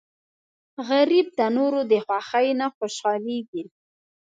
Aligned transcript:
غریب 0.87 1.27
د 1.39 1.39
نورو 1.57 1.79
د 1.91 1.93
خوښۍ 2.05 2.47
نه 2.59 2.67
خوشحالېږي 2.77 3.63